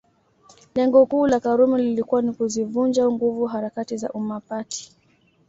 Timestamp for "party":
4.39-4.91